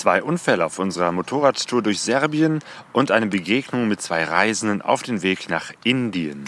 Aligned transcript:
zwei 0.00 0.22
Unfälle 0.22 0.64
auf 0.64 0.78
unserer 0.78 1.12
Motorradtour 1.12 1.82
durch 1.82 2.00
Serbien 2.00 2.60
und 2.94 3.10
eine 3.10 3.26
Begegnung 3.26 3.86
mit 3.86 4.00
zwei 4.00 4.24
Reisenden 4.24 4.80
auf 4.80 5.02
dem 5.02 5.22
Weg 5.22 5.50
nach 5.50 5.72
Indien. 5.84 6.44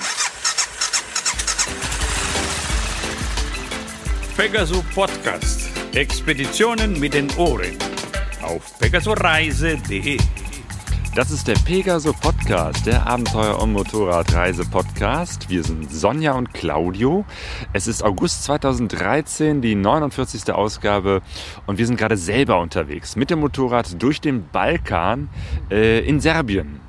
Pegaso 4.37 4.83
Podcast. 4.95 5.69
Expeditionen 5.95 6.99
mit 6.99 7.13
den 7.13 7.31
Ohren. 7.37 7.77
Auf 8.41 8.79
pegasoreise.de. 8.79 10.17
Das 11.15 11.31
ist 11.31 11.47
der 11.47 11.57
Pegaso 11.67 12.15
Podcast, 12.15 12.87
der 12.87 13.07
Abenteuer- 13.07 13.61
und 13.61 13.73
Motorradreise-Podcast. 13.75 15.51
Wir 15.51 15.63
sind 15.63 15.93
Sonja 15.93 16.33
und 16.33 16.55
Claudio. 16.55 17.27
Es 17.75 17.87
ist 17.87 18.03
August 18.03 18.45
2013, 18.45 19.61
die 19.61 19.75
49. 19.75 20.55
Ausgabe 20.55 21.21
und 21.67 21.77
wir 21.77 21.87
sind 21.87 21.99
gerade 21.99 22.17
selber 22.17 22.61
unterwegs 22.61 23.15
mit 23.15 23.29
dem 23.29 23.41
Motorrad 23.41 24.03
durch 24.03 24.23
den 24.23 24.49
Balkan 24.49 25.29
äh, 25.71 26.01
in 26.01 26.19
Serbien. 26.19 26.81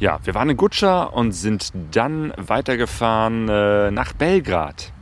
Ja, 0.00 0.18
wir 0.24 0.34
waren 0.34 0.50
in 0.50 0.56
Gutscha 0.56 1.04
und 1.04 1.30
sind 1.30 1.72
dann 1.92 2.32
weitergefahren 2.38 3.48
äh, 3.48 3.92
nach 3.92 4.14
Belgrad. 4.14 4.92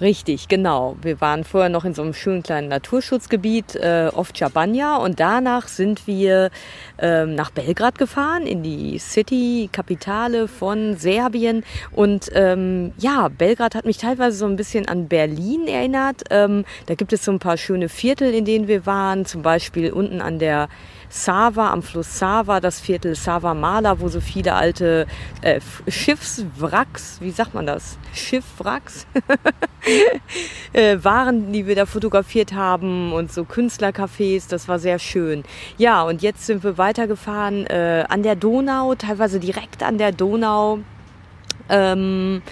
Richtig, 0.00 0.48
genau. 0.48 0.96
Wir 1.02 1.20
waren 1.20 1.44
vorher 1.44 1.70
noch 1.70 1.84
in 1.84 1.94
so 1.94 2.02
einem 2.02 2.14
schönen 2.14 2.42
kleinen 2.42 2.66
Naturschutzgebiet, 2.66 3.76
äh, 3.76 4.10
Ovča 4.12 4.48
Banja, 4.48 4.96
und 4.96 5.20
danach 5.20 5.68
sind 5.68 6.08
wir 6.08 6.50
ähm, 6.98 7.36
nach 7.36 7.52
Belgrad 7.52 7.96
gefahren, 7.96 8.44
in 8.44 8.64
die 8.64 8.98
City, 8.98 9.68
Kapitale 9.70 10.48
von 10.48 10.96
Serbien. 10.96 11.62
Und 11.92 12.28
ähm, 12.34 12.92
ja, 12.98 13.28
Belgrad 13.28 13.76
hat 13.76 13.84
mich 13.84 13.98
teilweise 13.98 14.36
so 14.36 14.46
ein 14.46 14.56
bisschen 14.56 14.88
an 14.88 15.06
Berlin 15.06 15.68
erinnert. 15.68 16.24
Ähm, 16.30 16.64
da 16.86 16.96
gibt 16.96 17.12
es 17.12 17.24
so 17.24 17.30
ein 17.30 17.38
paar 17.38 17.56
schöne 17.56 17.88
Viertel, 17.88 18.34
in 18.34 18.44
denen 18.44 18.66
wir 18.66 18.86
waren, 18.86 19.26
zum 19.26 19.42
Beispiel 19.42 19.92
unten 19.92 20.20
an 20.20 20.40
der 20.40 20.68
Sava, 21.16 21.70
am 21.70 21.84
Fluss 21.84 22.18
Sava, 22.18 22.58
das 22.58 22.80
Viertel 22.80 23.14
Sava 23.14 23.54
Mala, 23.54 24.00
wo 24.00 24.08
so 24.08 24.20
viele 24.20 24.54
alte 24.54 25.06
äh, 25.42 25.60
Schiffswracks, 25.86 27.20
wie 27.20 27.30
sagt 27.30 27.54
man 27.54 27.66
das? 27.66 27.98
Schiffwracks 28.12 29.06
äh, 30.72 30.98
waren, 31.02 31.52
die 31.52 31.68
wir 31.68 31.76
da 31.76 31.86
fotografiert 31.86 32.52
haben 32.52 33.12
und 33.12 33.32
so 33.32 33.44
Künstlercafés, 33.44 34.48
das 34.50 34.66
war 34.66 34.80
sehr 34.80 34.98
schön. 34.98 35.44
Ja, 35.78 36.02
und 36.02 36.20
jetzt 36.20 36.46
sind 36.46 36.64
wir 36.64 36.78
weitergefahren 36.78 37.64
äh, 37.68 38.04
an 38.08 38.24
der 38.24 38.34
Donau, 38.34 38.96
teilweise 38.96 39.38
direkt 39.38 39.84
an 39.84 39.98
der 39.98 40.10
Donau. 40.10 40.80
Ähm, 41.68 42.42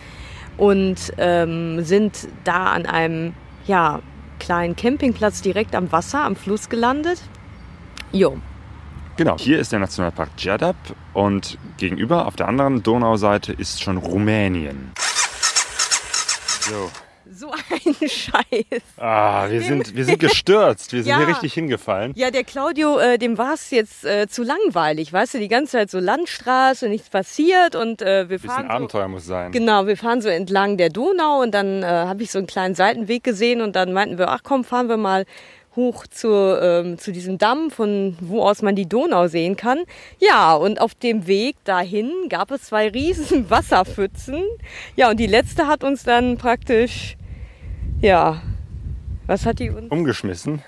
und 0.56 1.12
ähm, 1.18 1.82
sind 1.82 2.28
da 2.44 2.66
an 2.66 2.86
einem 2.86 3.34
ja, 3.66 3.98
kleinen 4.38 4.76
Campingplatz 4.76 5.42
direkt 5.42 5.74
am 5.74 5.90
Wasser, 5.90 6.22
am 6.22 6.36
Fluss 6.36 6.68
gelandet. 6.68 7.20
Jo, 8.12 8.38
Genau, 9.16 9.36
hier 9.38 9.58
ist 9.58 9.72
der 9.72 9.78
Nationalpark 9.78 10.36
Djadab 10.36 10.76
und 11.12 11.58
gegenüber 11.76 12.26
auf 12.26 12.34
der 12.36 12.48
anderen 12.48 12.82
Donauseite 12.82 13.52
ist 13.52 13.82
schon 13.82 13.98
Rumänien. 13.98 14.92
So. 16.60 16.90
So 17.34 17.50
ein 17.50 17.94
Scheiß. 18.08 18.82
Ah, 18.98 19.48
wir 19.48 19.62
sind, 19.62 19.94
wir 19.96 20.04
sind 20.04 20.18
gestürzt. 20.20 20.92
Wir 20.92 21.02
sind 21.02 21.10
Ja. 21.10 21.18
hier 21.18 21.28
richtig 21.28 21.52
hingefallen. 21.54 22.12
Ja, 22.14 22.30
der 22.30 22.44
Claudio, 22.44 22.98
äh, 22.98 23.18
dem 23.18 23.36
war 23.38 23.54
es 23.54 23.70
jetzt 23.70 24.04
äh, 24.04 24.28
zu 24.28 24.42
langweilig, 24.42 25.12
weißt 25.12 25.34
du, 25.34 25.38
die 25.38 25.48
ganze 25.48 25.72
Zeit 25.72 25.90
so 25.90 25.98
Landstraße, 25.98 26.88
nichts 26.88 27.08
passiert 27.10 27.74
und 27.74 28.02
äh, 28.02 28.28
wir 28.28 28.36
Bisschen 28.38 28.50
fahren 28.50 28.66
so, 28.68 28.72
Abenteuer 28.72 29.08
muss 29.08 29.24
sein. 29.26 29.50
Genau, 29.52 29.86
wir 29.86 29.96
fahren 29.96 30.20
so 30.20 30.28
entlang 30.28 30.76
der 30.76 30.90
Donau 30.90 31.40
und 31.42 31.52
dann 31.52 31.82
äh, 31.82 31.86
habe 31.86 32.22
ich 32.22 32.30
so 32.30 32.38
einen 32.38 32.46
kleinen 32.46 32.74
Seitenweg 32.74 33.24
gesehen 33.24 33.60
und 33.62 33.76
dann 33.76 33.92
meinten 33.92 34.18
wir, 34.18 34.28
ach 34.28 34.40
komm, 34.42 34.62
fahren 34.64 34.88
wir 34.88 34.96
mal 34.98 35.24
hoch 35.76 36.06
zu, 36.06 36.28
ähm, 36.28 36.98
zu 36.98 37.12
diesem 37.12 37.38
Damm, 37.38 37.70
von 37.70 38.16
wo 38.20 38.42
aus 38.42 38.62
man 38.62 38.76
die 38.76 38.88
Donau 38.88 39.28
sehen 39.28 39.56
kann. 39.56 39.82
Ja, 40.18 40.54
und 40.54 40.80
auf 40.80 40.94
dem 40.94 41.26
Weg 41.26 41.56
dahin 41.64 42.10
gab 42.28 42.50
es 42.50 42.64
zwei 42.64 42.88
riesen 42.88 43.48
Wasserpfützen. 43.50 44.42
Ja, 44.96 45.10
und 45.10 45.18
die 45.18 45.26
letzte 45.26 45.66
hat 45.66 45.84
uns 45.84 46.02
dann 46.02 46.36
praktisch, 46.36 47.16
ja, 48.00 48.42
was 49.26 49.46
hat 49.46 49.58
die 49.58 49.70
uns? 49.70 49.90
Umgeschmissen, 49.90 50.62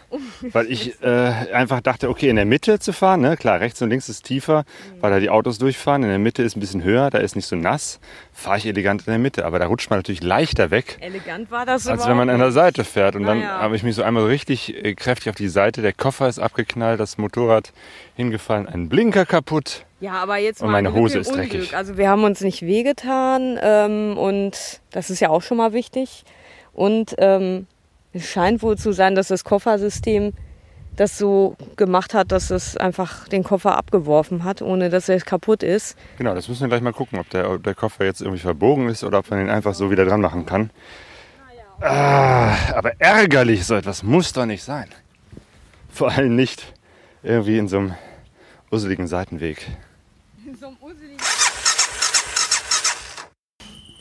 weil 0.52 0.70
ich 0.70 1.02
äh, 1.02 1.08
einfach 1.52 1.80
dachte, 1.80 2.08
okay, 2.08 2.28
in 2.28 2.36
der 2.36 2.44
Mitte 2.44 2.78
zu 2.78 2.92
fahren, 2.92 3.20
ne? 3.20 3.36
klar, 3.36 3.60
rechts 3.60 3.82
und 3.82 3.90
links 3.90 4.08
ist 4.08 4.24
tiefer, 4.24 4.64
weil 5.00 5.10
da 5.10 5.20
die 5.20 5.30
Autos 5.30 5.58
durchfahren. 5.58 6.02
In 6.02 6.08
der 6.08 6.18
Mitte 6.18 6.42
ist 6.42 6.56
ein 6.56 6.60
bisschen 6.60 6.82
höher, 6.84 7.10
da 7.10 7.18
ist 7.18 7.36
nicht 7.36 7.46
so 7.46 7.56
nass. 7.56 8.00
Fahre 8.32 8.58
ich 8.58 8.66
elegant 8.66 9.02
in 9.06 9.10
der 9.12 9.18
Mitte, 9.18 9.44
aber 9.44 9.58
da 9.58 9.66
rutscht 9.66 9.90
man 9.90 9.98
natürlich 9.98 10.22
leichter 10.22 10.70
weg, 10.70 10.98
Elegant 11.00 11.50
war 11.50 11.66
das 11.66 11.86
als 11.86 12.06
wenn 12.06 12.16
man 12.16 12.30
an 12.30 12.38
der. 12.38 12.52
Seite 12.54 12.84
fährt. 12.84 13.16
Und 13.16 13.24
dann 13.24 13.40
Naja. 13.40 13.58
habe 13.58 13.74
ich 13.74 13.82
mich 13.82 13.96
so 13.96 14.02
einmal 14.02 14.22
so 14.22 14.28
richtig 14.28 14.84
äh, 14.84 14.94
kräftig 14.94 15.30
auf 15.30 15.34
die 15.34 15.48
Seite. 15.48 15.82
Der 15.82 15.92
Koffer 15.92 16.28
ist 16.28 16.38
abgeknallt, 16.38 17.00
das 17.00 17.18
Motorrad 17.18 17.72
hingefallen, 18.14 18.68
ein 18.68 18.88
Blinker 18.88 19.26
kaputt. 19.26 19.84
Ja, 20.00 20.12
aber 20.22 20.36
jetzt 20.36 20.62
Und 20.62 20.70
meine 20.70 20.92
Hose 20.92 21.18
ist 21.18 21.34
dreckig. 21.34 21.54
Unglück. 21.54 21.74
Also 21.74 21.96
wir 21.96 22.08
haben 22.08 22.22
uns 22.24 22.40
nicht 22.42 22.62
wehgetan 22.62 23.58
ähm, 23.62 24.16
und 24.16 24.80
das 24.92 25.10
ist 25.10 25.20
ja 25.20 25.30
auch 25.30 25.42
schon 25.42 25.56
mal 25.56 25.72
wichtig. 25.72 26.24
Und 26.72 27.14
ähm, 27.18 27.66
es 28.14 28.26
scheint 28.26 28.62
wohl 28.62 28.78
zu 28.78 28.92
sein, 28.92 29.14
dass 29.14 29.28
das 29.28 29.44
Koffersystem 29.44 30.32
das 30.96 31.18
so 31.18 31.56
gemacht 31.74 32.14
hat, 32.14 32.30
dass 32.30 32.50
es 32.50 32.76
einfach 32.76 33.26
den 33.28 33.42
Koffer 33.42 33.76
abgeworfen 33.76 34.44
hat, 34.44 34.62
ohne 34.62 34.90
dass 34.90 35.08
er 35.08 35.20
kaputt 35.20 35.64
ist. 35.64 35.98
Genau, 36.18 36.34
das 36.34 36.48
müssen 36.48 36.60
wir 36.62 36.68
gleich 36.68 36.82
mal 36.82 36.92
gucken, 36.92 37.18
ob 37.18 37.28
der, 37.30 37.50
ob 37.50 37.64
der 37.64 37.74
Koffer 37.74 38.04
jetzt 38.04 38.20
irgendwie 38.20 38.40
verbogen 38.40 38.88
ist 38.88 39.02
oder 39.02 39.18
ob 39.18 39.28
man 39.30 39.40
den 39.40 39.50
einfach 39.50 39.74
so 39.74 39.90
wieder 39.90 40.04
dran 40.04 40.20
machen 40.20 40.46
kann. 40.46 40.70
Ah, 41.80 42.54
aber 42.74 42.92
ärgerlich, 43.00 43.66
so 43.66 43.74
etwas 43.74 44.04
muss 44.04 44.32
doch 44.32 44.46
nicht 44.46 44.62
sein. 44.62 44.86
Vor 45.90 46.12
allem 46.12 46.36
nicht 46.36 46.72
irgendwie 47.24 47.58
in 47.58 47.66
so 47.66 47.78
einem 47.78 47.94
usseligen 48.70 49.08
Seitenweg. 49.08 49.66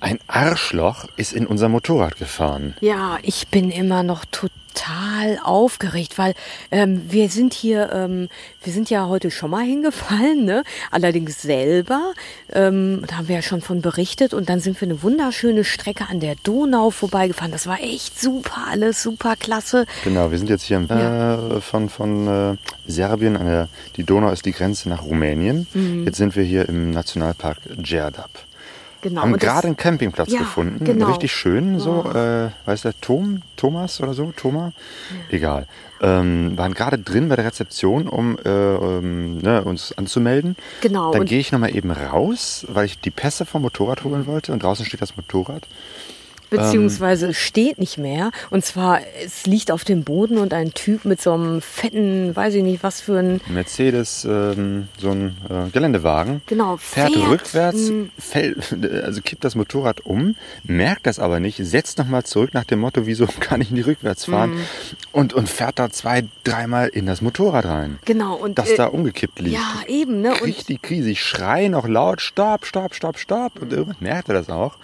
Ein 0.03 0.19
Arschloch 0.27 1.05
ist 1.15 1.31
in 1.31 1.47
unser 1.47 1.69
Motorrad 1.69 2.17
gefahren. 2.17 2.75
Ja, 2.81 3.19
ich 3.21 3.47
bin 3.47 3.71
immer 3.71 4.03
noch 4.03 4.25
total 4.25 5.39
aufgeregt, 5.45 6.17
weil 6.17 6.33
ähm, 6.71 7.03
wir 7.07 7.29
sind 7.29 7.53
hier, 7.53 7.89
ähm, 7.93 8.27
wir 8.61 8.73
sind 8.73 8.89
ja 8.89 9.07
heute 9.07 9.31
schon 9.31 9.51
mal 9.51 9.63
hingefallen, 9.63 10.43
ne? 10.43 10.65
Allerdings 10.91 11.41
selber. 11.41 12.11
Ähm, 12.51 13.05
da 13.07 13.15
haben 13.15 13.29
wir 13.29 13.37
ja 13.37 13.41
schon 13.41 13.61
von 13.61 13.81
berichtet 13.81 14.33
und 14.33 14.49
dann 14.49 14.59
sind 14.59 14.81
wir 14.81 14.89
eine 14.89 15.03
wunderschöne 15.03 15.63
Strecke 15.63 16.07
an 16.09 16.19
der 16.19 16.35
Donau 16.43 16.89
vorbeigefahren. 16.89 17.53
Das 17.53 17.65
war 17.65 17.79
echt 17.79 18.19
super, 18.19 18.65
alles 18.69 19.01
super 19.01 19.37
klasse. 19.37 19.85
Genau, 20.03 20.31
wir 20.31 20.37
sind 20.37 20.49
jetzt 20.49 20.63
hier 20.63 20.75
im, 20.75 20.89
äh, 20.89 21.61
von, 21.61 21.87
von 21.87 22.27
äh, 22.27 22.57
Serbien. 22.85 23.37
An 23.37 23.45
der, 23.45 23.69
die 23.95 24.03
Donau 24.03 24.31
ist 24.31 24.45
die 24.45 24.51
Grenze 24.51 24.89
nach 24.89 25.03
Rumänien. 25.03 25.65
Jetzt 26.03 26.17
sind 26.17 26.35
wir 26.35 26.43
hier 26.43 26.67
im 26.67 26.91
Nationalpark 26.91 27.59
Djerdap. 27.77 28.31
Genau. 29.03 29.21
haben 29.21 29.37
gerade 29.37 29.67
einen 29.67 29.77
Campingplatz 29.77 30.31
Ja, 30.31 30.39
gefunden. 30.39 30.83
genau. 30.83 31.07
Richtig 31.09 31.31
schön, 31.31 31.77
so, 31.79 32.03
äh, 32.13 32.49
weiß 32.65 32.81
der 32.83 32.99
Tom, 33.01 33.41
Thomas 33.57 34.01
oder 34.01 34.13
so, 34.13 34.31
Thomas? 34.35 34.73
Egal. 35.29 35.67
Ähm, 36.01 36.57
waren 36.57 36.73
gerade 36.73 36.97
drin 36.97 37.29
bei 37.29 37.35
der 37.35 37.45
Rezeption, 37.45 38.07
um 38.07 38.37
äh, 38.43 38.49
ähm, 38.49 39.37
ne, 39.39 39.63
uns 39.63 39.97
anzumelden. 39.97 40.55
Genau, 40.81 41.11
Dann 41.11 41.25
gehe 41.25 41.39
ich 41.39 41.51
nochmal 41.51 41.75
eben 41.75 41.91
raus, 41.91 42.65
weil 42.69 42.85
ich 42.85 42.99
die 42.99 43.11
Pässe 43.11 43.45
vom 43.45 43.61
Motorrad 43.61 44.03
holen 44.03 44.25
wollte 44.25 44.51
und 44.53 44.63
draußen 44.63 44.85
steht 44.85 45.01
das 45.01 45.15
Motorrad. 45.15 45.67
Beziehungsweise 46.57 47.27
es 47.27 47.37
steht 47.37 47.79
nicht 47.79 47.97
mehr. 47.97 48.31
Und 48.49 48.63
zwar, 48.63 48.99
es 49.23 49.45
liegt 49.45 49.71
auf 49.71 49.83
dem 49.83 50.03
Boden 50.03 50.37
und 50.37 50.53
ein 50.53 50.73
Typ 50.73 51.05
mit 51.05 51.21
so 51.21 51.33
einem 51.33 51.61
fetten, 51.61 52.35
weiß 52.35 52.53
ich 52.55 52.63
nicht, 52.63 52.83
was 52.83 53.01
für 53.01 53.19
ein 53.19 53.41
Mercedes, 53.47 54.25
ähm, 54.25 54.87
so 54.97 55.11
ein 55.11 55.37
äh, 55.49 55.69
Geländewagen. 55.71 56.41
Genau, 56.45 56.77
Fährt, 56.77 57.13
fährt, 57.13 57.27
rückwärts, 57.27 57.91
fällt, 58.17 58.57
also 59.03 59.21
kippt 59.21 59.43
das 59.43 59.55
Motorrad 59.55 60.01
um, 60.01 60.35
merkt 60.63 61.07
das 61.07 61.19
aber 61.19 61.39
nicht, 61.39 61.57
setzt 61.63 61.97
nochmal 61.97 62.23
zurück 62.23 62.53
nach 62.53 62.65
dem 62.65 62.79
Motto, 62.79 63.05
wieso 63.05 63.25
kann 63.39 63.61
ich 63.61 63.71
nicht 63.71 63.87
rückwärts 63.87 64.25
fahren? 64.25 64.51
Mm. 64.51 64.59
Und, 65.11 65.33
und 65.33 65.49
fährt 65.49 65.79
da 65.79 65.89
zwei, 65.89 66.25
dreimal 66.43 66.87
in 66.89 67.05
das 67.05 67.21
Motorrad 67.21 67.65
rein. 67.65 67.99
Genau, 68.05 68.35
und 68.35 68.57
Das 68.57 68.69
äh, 68.69 68.77
da 68.77 68.85
umgekippt 68.87 69.39
liegt. 69.39 69.55
Ja, 69.55 69.81
eben, 69.87 70.21
ne? 70.21 70.33
Und 70.33 70.43
Richtig 70.43 70.81
Krise. 70.81 71.09
Ich 71.09 71.23
schreie 71.23 71.69
noch 71.69 71.87
laut, 71.87 72.21
stopp, 72.21 72.65
stopp, 72.65 72.93
stopp, 72.93 73.17
stopp. 73.17 73.61
Und 73.61 73.71
irgendwann 73.71 73.97
merkt 73.99 74.29
er 74.29 74.35
das 74.35 74.49
auch. 74.49 74.75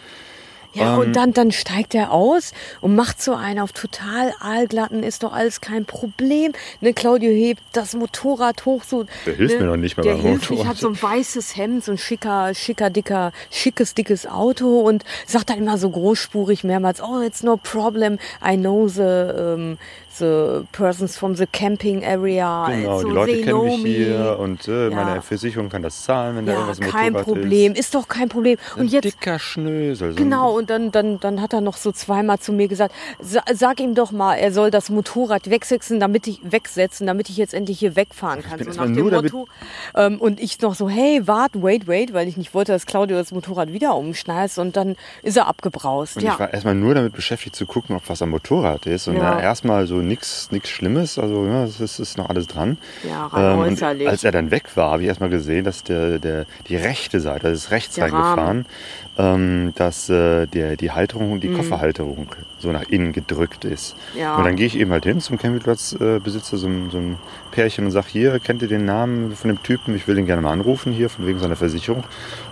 Ja, 0.74 0.94
Ähm, 0.94 1.00
und 1.00 1.14
dann, 1.14 1.34
dann 1.34 1.52
steigt 1.52 1.96
er 1.96 2.12
aus 2.12 2.54
und 2.82 2.96
macht 2.96 3.22
so 3.22 3.34
einen 3.34 3.60
auf 3.60 3.72
total 3.72 4.34
aalglatten, 4.40 5.04
ist 5.04 5.24
doch 5.24 5.34
alles 5.34 5.62
kein 5.62 5.86
Problem. 5.86 6.54
Ne, 6.82 6.94
Claudio 6.94 7.32
hebt 7.32 7.62
das 7.74 7.96
Motorrad 7.96 8.66
hoch, 8.66 8.84
so. 8.84 9.06
Der 9.26 9.36
hilft 9.36 9.56
ne, 9.56 9.62
mir 9.62 9.68
noch 9.72 9.78
nicht 9.78 9.98
mal 9.98 10.04
der 10.04 10.14
beim 10.14 10.22
hilft 10.22 10.50
Motorrad. 10.52 10.68
hat 10.68 10.78
so 10.78 10.90
ein 10.90 11.02
weißes 11.02 11.56
Hemd, 11.56 11.84
so 11.84 11.92
ein 11.94 11.98
schicker, 11.98 12.54
schicker, 12.54 12.90
dicker, 12.90 13.32
schickes, 13.50 13.96
dickes 13.96 14.28
Auto 14.28 14.82
und 14.82 15.04
sagt 15.26 15.50
dann 15.50 15.58
immer 15.58 15.78
so 15.78 15.90
großspurig 15.90 16.64
mehrmals, 16.64 17.02
oh, 17.02 17.22
it's 17.22 17.42
no 17.42 17.58
problem, 17.58 18.20
I 18.46 18.56
know 18.56 18.88
the, 18.88 19.02
ähm, 19.02 19.78
the 20.20 20.66
persons 20.72 21.18
from 21.18 21.36
the 21.36 21.46
camping 21.48 22.04
area. 22.06 22.68
Genau, 22.70 23.00
so 23.00 23.08
die 23.08 23.14
Leute 23.14 23.32
kennen 23.42 23.64
mich 23.64 23.76
know 23.82 23.86
hier 23.86 24.38
und 24.40 24.68
äh, 24.68 24.90
Ja. 24.90 24.96
meine 24.96 25.22
Versicherung 25.22 25.70
kann 25.70 25.82
das 25.82 26.04
zahlen, 26.04 26.36
wenn 26.38 26.46
da 26.46 26.52
Ja, 26.52 26.58
irgendwas 26.60 26.80
im 26.80 26.88
kein 26.92 27.14
Motorrad 27.14 27.26
Problem, 27.26 27.74
ist. 27.74 27.96
doch 27.96 28.08
kein 28.08 28.30
Problem. 28.30 28.58
ist. 28.60 28.76
Und 28.76 28.82
Ein 28.84 28.88
jetzt 28.90 29.06
dicker 29.06 29.40
Schnösel. 29.40 30.12
So 30.12 30.16
Genau, 30.18 30.58
und 30.58 30.70
dann, 30.70 30.92
dann, 30.92 31.20
dann 31.20 31.42
hat 31.42 31.54
er 31.54 31.62
noch 31.62 31.78
so 31.78 31.92
zweimal 31.92 32.40
zu 32.40 32.52
mir 32.54 32.68
gesagt, 32.68 32.94
"Sa- 33.20 33.44
sag 33.54 33.80
ihm 33.80 33.96
doch 33.96 34.12
mal, 34.12 34.36
er 34.36 34.52
soll 34.52 34.70
das 34.72 34.90
Motorrad 34.90 35.50
wegsetzen, 35.50 36.00
damit 36.00 36.28
ich 36.28 36.40
wegsetzen, 36.44 37.08
damit 37.08 37.30
ich 37.30 37.38
jetzt 37.38 37.54
endlich 37.54 37.80
hier 37.80 37.96
wegfahren 37.96 38.44
kann. 38.44 38.60
So 38.64 38.70
nach 38.72 38.86
dem 38.86 39.10
Motto. 39.10 39.48
Ähm, 39.96 40.20
und 40.20 40.40
ich 40.40 40.60
noch 40.62 40.76
so, 40.76 40.90
hey, 40.90 41.22
wart, 41.28 41.52
wait, 41.54 41.88
wait, 41.88 42.14
weil 42.14 42.28
ich 42.28 42.38
nicht 42.38 42.54
wollte, 42.54 42.72
dass 42.72 42.86
Claudio 42.86 43.18
das 43.18 43.32
Motorrad 43.32 43.72
wieder 43.74 43.96
umschnallt 43.96 44.58
und 44.58 44.76
dann 44.76 44.96
ist 45.24 45.38
er 45.38 45.48
abgebraust. 45.48 46.18
und 46.18 46.24
ja. 46.24 46.34
ich 46.34 46.40
war 46.40 46.54
erstmal 46.54 46.76
nur 46.76 46.94
damit 46.96 47.14
beschäftigt 47.14 47.56
zu 47.56 47.66
gucken, 47.66 47.96
ob 47.96 48.04
was 48.10 48.22
am 48.22 48.30
Motorrad 48.32 48.86
ist. 48.86 49.08
Und 49.08 49.18
ja. 49.18 49.40
erstmal 49.40 49.86
so 49.88 49.96
nichts 50.10 50.70
Schlimmes, 50.70 51.18
also 51.18 51.46
ja, 51.46 51.64
es 51.64 51.80
ist, 51.80 52.00
ist 52.00 52.18
noch 52.18 52.30
alles 52.30 52.48
dran. 52.48 52.78
Ja, 53.08 53.28
rein 53.28 53.58
und 53.60 53.74
äußerlich. 53.74 54.08
als 54.10 54.24
er 54.24 54.32
dann 54.32 54.52
weg 54.52 54.76
war, 54.76 54.92
habe 54.92 55.04
ich 55.04 55.08
erstmal 55.08 55.30
gesehen, 55.30 55.64
dass 55.64 55.84
der, 55.84 56.20
der, 56.20 56.46
die 56.68 56.76
rechte 56.76 57.20
Seite, 57.22 57.50
das 57.50 57.60
ist 57.66 57.72
rechts 57.72 57.96
Der 57.96 58.06
reingefahren, 58.06 58.66
ähm, 59.18 59.74
dass 59.76 60.10
äh, 60.10 60.46
der, 60.48 60.76
die 60.76 60.92
Halterung, 60.92 61.36
Mhm. 61.36 61.40
die 61.42 61.50
Kofferhalterung 61.54 62.28
so 62.60 62.72
nach 62.72 62.84
innen 62.90 63.14
gedrückt 63.14 63.66
ist. 63.66 63.96
Ja. 64.18 64.36
Und 64.38 64.46
dann 64.46 64.56
gehe 64.56 64.66
ich 64.66 64.78
eben 64.78 64.92
halt 64.92 65.06
hin 65.06 65.20
zum 65.22 65.38
Campingplatzbesitzer, 65.38 66.56
äh, 66.56 66.60
so, 66.60 66.68
ein- 66.68 66.90
so 66.92 66.98
ein 66.98 67.18
Pärchen 67.52 67.86
und 67.86 67.92
sage, 67.92 68.08
hier, 68.10 68.40
kennt 68.40 68.62
ihr 68.62 68.68
den 68.68 68.86
Namen 68.86 69.36
von 69.36 69.48
dem 69.50 69.62
Typen? 69.64 69.96
Ich 69.96 70.08
will 70.08 70.16
den 70.16 70.26
gerne 70.26 70.42
mal 70.42 70.52
anrufen 70.52 70.92
hier, 70.94 71.10
von 71.10 71.26
wegen 71.28 71.40
seiner 71.40 71.56
Versicherung. 71.56 72.04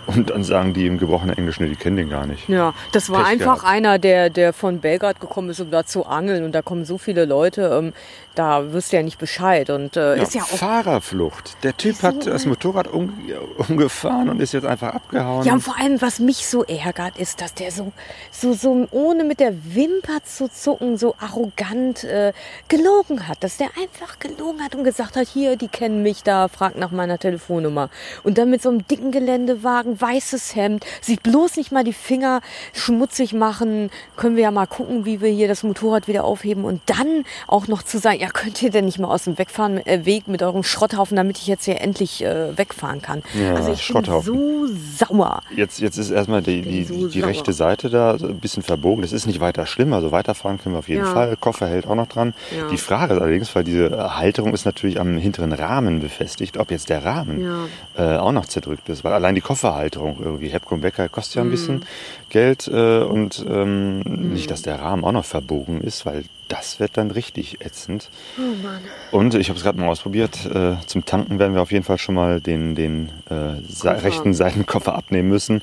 Und 0.07 0.29
dann 0.29 0.43
sagen 0.43 0.73
die 0.73 0.87
im 0.87 0.97
gebrochenen 0.97 1.37
Englisch, 1.37 1.59
nee, 1.59 1.67
die 1.67 1.75
kennen 1.75 1.97
den 1.97 2.09
gar 2.09 2.25
nicht. 2.25 2.47
Ja, 2.47 2.73
das 2.93 3.09
war 3.09 3.23
Pech 3.23 3.33
einfach 3.33 3.59
gehabt. 3.59 3.73
einer, 3.73 3.99
der, 3.99 4.29
der 4.29 4.53
von 4.53 4.79
Belgrad 4.79 5.19
gekommen 5.19 5.49
ist, 5.49 5.59
um 5.59 5.69
da 5.69 5.85
zu 5.85 6.05
angeln. 6.05 6.43
Und 6.43 6.53
da 6.53 6.61
kommen 6.61 6.85
so 6.85 6.97
viele 6.97 7.25
Leute, 7.25 7.77
ähm, 7.77 7.93
da 8.35 8.71
wirst 8.71 8.91
du 8.91 8.97
ja 8.97 9.03
nicht 9.03 9.17
Bescheid. 9.17 9.69
Und 9.69 9.97
äh, 9.97 10.21
ist 10.21 10.35
ja 10.35 10.43
auch 10.43 10.47
Fahrerflucht. 10.47 11.57
Der 11.63 11.75
Typ 11.75 12.01
hat 12.03 12.25
das 12.25 12.45
Motorrad 12.45 12.87
um, 12.87 13.13
umgefahren 13.57 14.29
und 14.29 14.39
ist 14.39 14.53
jetzt 14.53 14.65
einfach 14.65 14.93
abgehauen. 14.93 15.45
Ja, 15.45 15.53
und 15.53 15.61
vor 15.61 15.77
allem, 15.77 16.01
was 16.01 16.19
mich 16.19 16.47
so 16.47 16.63
ärgert, 16.63 17.17
ist, 17.17 17.41
dass 17.41 17.53
der 17.53 17.71
so, 17.71 17.91
so, 18.31 18.53
so 18.53 18.87
ohne 18.91 19.23
mit 19.23 19.39
der 19.39 19.53
Wimper 19.75 20.23
zu 20.23 20.49
zucken, 20.49 20.97
so 20.97 21.15
arrogant 21.19 22.03
äh, 22.03 22.31
gelogen 22.67 23.27
hat. 23.27 23.43
Dass 23.43 23.57
der 23.57 23.69
einfach 23.81 24.19
gelogen 24.19 24.63
hat 24.63 24.75
und 24.75 24.83
gesagt 24.83 25.15
hat, 25.15 25.27
hier, 25.27 25.57
die 25.57 25.67
kennen 25.67 26.03
mich 26.03 26.23
da, 26.23 26.47
fragt 26.47 26.77
nach 26.77 26.91
meiner 26.91 27.17
Telefonnummer. 27.17 27.89
Und 28.23 28.37
dann 28.37 28.49
mit 28.49 28.61
so 28.61 28.69
einem 28.69 28.87
dicken 28.87 29.11
Geländewagen, 29.11 29.96
weißes 29.99 30.55
Hemd, 30.55 30.85
sich 31.01 31.19
bloß 31.21 31.57
nicht 31.57 31.71
mal 31.71 31.83
die 31.83 31.93
Finger 31.93 32.41
schmutzig 32.73 33.33
machen, 33.33 33.89
können 34.15 34.35
wir 34.35 34.43
ja 34.43 34.51
mal 34.51 34.67
gucken, 34.67 35.05
wie 35.05 35.21
wir 35.21 35.29
hier 35.29 35.47
das 35.47 35.63
Motorrad 35.63 36.07
wieder 36.07 36.23
aufheben. 36.23 36.63
Und 36.65 36.81
dann 36.85 37.23
auch 37.47 37.67
noch 37.67 37.83
zu 37.83 37.97
sagen, 37.99 38.19
ja, 38.19 38.29
könnt 38.29 38.61
ihr 38.61 38.69
denn 38.69 38.85
nicht 38.85 38.99
mal 38.99 39.09
aus 39.09 39.23
dem 39.25 39.37
Wegfahren, 39.37 39.85
äh, 39.85 40.05
Weg 40.05 40.27
mit 40.27 40.43
eurem 40.43 40.63
Schrotthaufen, 40.63 41.15
damit 41.17 41.37
ich 41.37 41.47
jetzt 41.47 41.65
hier 41.65 41.81
endlich 41.81 42.23
äh, 42.23 42.57
wegfahren 42.57 43.01
kann. 43.01 43.23
Ja, 43.33 43.55
also 43.55 43.71
ich 43.73 43.81
Schrotthaufen. 43.83 44.33
bin 44.33 44.67
so 44.67 45.05
sauer. 45.05 45.41
Jetzt, 45.55 45.79
jetzt 45.79 45.97
ist 45.97 46.11
erstmal 46.11 46.41
die, 46.41 46.61
die, 46.61 46.83
so 46.83 47.07
die 47.07 47.21
rechte 47.21 47.53
Seite 47.53 47.89
da 47.89 48.17
so 48.17 48.27
ein 48.27 48.39
bisschen 48.39 48.63
verbogen. 48.63 49.01
Das 49.01 49.11
ist 49.11 49.25
nicht 49.25 49.39
weiter 49.39 49.65
schlimm, 49.65 49.93
also 49.93 50.11
weiterfahren 50.11 50.59
können 50.59 50.75
wir 50.75 50.79
auf 50.79 50.89
jeden 50.89 51.05
Ja. 51.05 51.13
Fall. 51.13 51.35
Koffer 51.37 51.67
hält 51.67 51.87
auch 51.87 51.95
noch 51.95 52.07
dran. 52.07 52.33
Ja. 52.55 52.67
Die 52.69 52.77
Frage 52.77 53.13
ist 53.15 53.21
allerdings, 53.21 53.55
weil 53.55 53.63
diese 53.63 54.15
Halterung 54.17 54.53
ist 54.53 54.65
natürlich 54.65 54.99
am 54.99 55.17
hinteren 55.17 55.51
Rahmen 55.53 55.99
befestigt, 55.99 56.57
ob 56.57 56.71
jetzt 56.71 56.89
der 56.89 57.03
Rahmen 57.05 57.67
äh, 57.97 58.17
auch 58.17 58.31
noch 58.31 58.45
zerdrückt 58.45 58.89
ist. 58.89 59.03
Weil 59.03 59.13
allein 59.13 59.35
die 59.35 59.41
Kofferhalterung 59.41 59.86
irgendwie, 59.95 60.49
Hepcom 60.49 60.81
Becker, 60.81 61.07
kostet 61.09 61.35
ja 61.35 61.41
ein 61.41 61.47
Mhm. 61.47 61.51
bisschen 61.51 61.85
Geld 62.29 62.67
äh, 62.67 62.99
und 62.99 63.43
ähm, 63.47 63.99
nicht, 63.99 64.51
dass 64.51 64.61
der 64.61 64.79
Rahmen 64.81 65.03
auch 65.05 65.11
noch 65.11 65.25
verbogen 65.25 65.81
ist, 65.81 66.05
weil 66.05 66.23
das 66.49 66.79
wird 66.79 66.95
dann 66.97 67.11
richtig 67.11 67.59
ätzend. 67.65 68.09
Oh 68.39 69.17
Und 69.17 69.33
ich 69.35 69.49
habe 69.49 69.57
es 69.57 69.63
gerade 69.63 69.77
mal 69.79 69.87
ausprobiert. 69.89 70.45
Äh, 70.45 70.77
zum 70.85 71.03
Tanken 71.05 71.39
werden 71.39 71.53
wir 71.53 71.61
auf 71.61 71.71
jeden 71.71 71.83
Fall 71.83 71.97
schon 71.97 72.15
mal 72.15 72.39
den, 72.39 72.73
den 72.75 73.09
äh, 73.29 73.61
sa- 73.67 73.91
rechten 73.91 74.33
Seitenkoffer 74.33 74.95
abnehmen 74.95 75.27
müssen. 75.29 75.61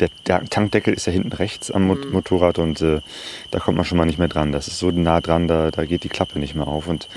Der, 0.00 0.10
der 0.26 0.44
Tankdeckel 0.44 0.92
ist 0.94 1.06
ja 1.06 1.12
hinten 1.12 1.32
rechts 1.32 1.70
am 1.70 1.86
Mo 1.86 1.94
Mhm. 1.94 2.12
Motorrad 2.12 2.58
und 2.58 2.80
äh, 2.82 3.00
da 3.50 3.58
kommt 3.58 3.76
man 3.78 3.84
schon 3.86 3.96
mal 3.98 4.04
nicht 4.04 4.18
mehr 4.18 4.28
dran. 4.28 4.52
Das 4.52 4.68
ist 4.68 4.78
so 4.78 4.90
nah 4.90 5.20
dran, 5.20 5.48
da, 5.48 5.70
da 5.70 5.84
geht 5.86 6.04
die 6.04 6.08
Klappe 6.10 6.38
nicht 6.38 6.54
mehr 6.54 6.68
auf. 6.68 6.86
Und 6.88 7.08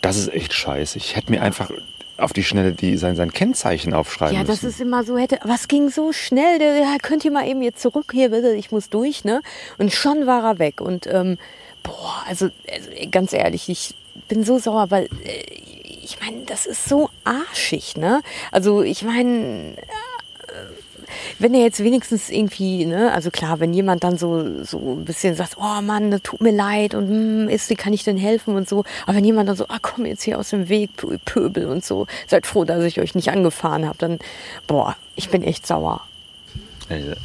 das 0.00 0.16
ist 0.16 0.32
echt 0.32 0.52
scheiße. 0.54 0.96
Ich 0.98 1.14
hätte 1.14 1.30
mir 1.30 1.42
einfach 1.42 1.70
auf 2.18 2.32
die 2.32 2.44
Schnelle 2.44 2.72
die, 2.72 2.96
sein, 2.96 3.16
sein 3.16 3.32
Kennzeichen 3.32 3.92
aufschreiben 3.94 4.34
Ja, 4.36 4.42
das 4.44 4.62
müssen. 4.62 4.68
ist 4.68 4.80
immer 4.80 5.04
so, 5.04 5.18
hätte, 5.18 5.38
was 5.44 5.68
ging 5.68 5.90
so 5.90 6.12
schnell? 6.12 6.58
Der, 6.58 6.76
ja, 6.78 6.96
könnt 7.02 7.24
ihr 7.24 7.30
mal 7.30 7.46
eben 7.46 7.62
jetzt 7.62 7.80
zurück 7.82 8.10
hier, 8.12 8.30
bitte, 8.30 8.54
ich 8.54 8.70
muss 8.72 8.88
durch, 8.88 9.24
ne? 9.24 9.42
Und 9.78 9.92
schon 9.92 10.26
war 10.26 10.44
er 10.44 10.58
weg. 10.58 10.80
Und 10.80 11.06
ähm, 11.06 11.38
boah, 11.82 12.22
also, 12.28 12.50
also 12.72 12.90
ganz 13.10 13.32
ehrlich, 13.32 13.68
ich 13.68 13.94
bin 14.28 14.44
so 14.44 14.58
sauer, 14.58 14.90
weil 14.90 15.04
äh, 15.24 15.42
ich 16.02 16.18
meine, 16.20 16.44
das 16.46 16.66
ist 16.66 16.88
so 16.88 17.10
arschig, 17.24 17.96
ne? 17.96 18.22
Also 18.52 18.82
ich 18.82 19.02
meine, 19.02 19.74
wenn 21.38 21.54
er 21.54 21.60
jetzt 21.62 21.82
wenigstens 21.82 22.30
irgendwie, 22.30 22.84
ne, 22.86 23.12
also 23.12 23.30
klar, 23.30 23.60
wenn 23.60 23.72
jemand 23.74 24.04
dann 24.04 24.16
so, 24.18 24.64
so 24.64 24.94
ein 24.98 25.04
bisschen 25.04 25.34
sagt, 25.34 25.56
oh 25.58 25.80
Mann, 25.82 26.10
das 26.10 26.22
tut 26.22 26.40
mir 26.40 26.52
leid 26.52 26.94
und 26.94 27.08
hm, 27.08 27.48
ist, 27.48 27.76
kann 27.76 27.92
ich 27.92 28.04
denn 28.04 28.16
helfen 28.16 28.54
und 28.56 28.68
so, 28.68 28.84
aber 29.06 29.16
wenn 29.16 29.24
jemand 29.24 29.48
dann 29.48 29.56
so, 29.56 29.66
ah, 29.68 29.78
komm 29.82 30.06
jetzt 30.06 30.22
hier 30.22 30.38
aus 30.38 30.50
dem 30.50 30.68
Weg, 30.68 30.90
Pö- 30.98 31.18
Pöbel 31.24 31.66
und 31.66 31.84
so, 31.84 32.06
seid 32.26 32.46
froh, 32.46 32.64
dass 32.64 32.82
ich 32.84 33.00
euch 33.00 33.14
nicht 33.14 33.30
angefahren 33.30 33.86
habe, 33.86 33.98
dann, 33.98 34.18
boah, 34.66 34.96
ich 35.14 35.28
bin 35.30 35.42
echt 35.42 35.66
sauer. 35.66 36.02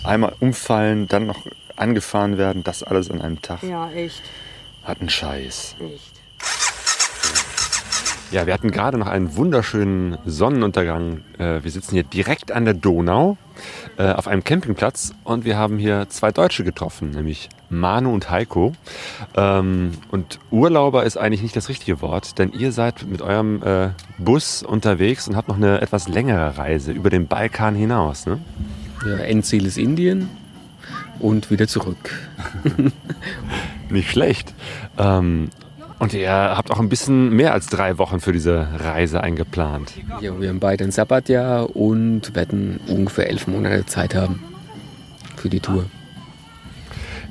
Einmal 0.04 0.34
umfallen, 0.40 1.08
dann 1.08 1.28
noch 1.28 1.40
angefahren 1.76 2.38
werden, 2.38 2.64
das 2.64 2.84
alles 2.84 3.10
an 3.12 3.22
einem 3.22 3.42
Tag. 3.42 3.64
Ja, 3.64 3.90
echt, 3.92 4.22
Hat 4.84 5.00
einen 5.00 5.10
Scheiß. 5.10 5.76
echt. 5.80 6.12
Ja, 8.32 8.46
wir 8.46 8.54
hatten 8.54 8.72
gerade 8.72 8.98
noch 8.98 9.08
einen 9.08 9.36
wunderschönen 9.36 10.18
Sonnenuntergang. 10.26 11.22
Äh, 11.38 11.64
Wir 11.64 11.72
sitzen 11.72 11.96
hier 11.96 12.04
direkt 12.04 12.52
an 12.54 12.64
der 12.64 12.74
Donau 12.74 13.36
äh, 14.02 14.14
auf 14.14 14.28
einem 14.28 14.44
Campingplatz 14.44 15.14
und 15.24 15.46
wir 15.46 15.58
haben 15.58 15.78
hier 15.78 16.08
zwei 16.10 16.32
Deutsche 16.32 16.64
getroffen, 16.64 17.12
nämlich 17.12 17.50
Manu 17.70 18.12
und 18.12 18.32
Heiko. 18.32 18.74
Ähm, 19.36 19.92
Und 20.10 20.40
Urlauber 20.50 21.04
ist 21.04 21.18
eigentlich 21.18 21.44
nicht 21.44 21.56
das 21.56 21.70
richtige 21.70 22.02
Wort, 22.02 22.40
denn 22.40 22.52
ihr 22.52 22.72
seid 22.72 23.06
mit 23.06 23.22
eurem 23.22 23.62
äh, 23.62 23.90
Bus 24.18 24.64
unterwegs 24.64 25.28
und 25.28 25.36
habt 25.36 25.50
noch 25.50 25.58
eine 25.58 25.82
etwas 25.82 26.08
längere 26.08 26.58
Reise 26.58 26.92
über 26.92 27.12
den 27.12 27.28
Balkan 27.28 27.76
hinaus. 27.76 28.26
Ne? 28.26 28.40
Ja, 29.06 29.18
Endziel 29.18 29.68
ist 29.68 29.78
Indien 29.78 30.30
und 31.20 31.52
wieder 31.52 31.68
zurück. 31.68 32.12
Nicht 33.90 34.10
schlecht. 34.10 34.56
Ähm, 34.98 35.50
Und 36.02 36.14
ihr 36.14 36.32
habt 36.32 36.72
auch 36.72 36.80
ein 36.80 36.90
bisschen 36.90 37.30
mehr 37.30 37.54
als 37.54 37.68
drei 37.68 38.00
Wochen 38.00 38.20
für 38.22 38.32
diese 38.32 38.68
Reise 38.74 39.22
eingeplant. 39.22 39.94
Ja, 40.20 40.42
wir 40.42 40.50
haben 40.50 40.60
beide 40.60 40.84
ein 40.84 40.90
Sabbatjahr 40.90 41.76
und 41.76 42.34
werden 42.34 42.80
ungefähr 42.88 43.30
elf 43.30 43.46
Monate 43.46 43.86
Zeit 43.86 44.16
haben 44.16 44.42
für 45.36 45.48
die 45.48 45.60
Tour. 45.60 45.86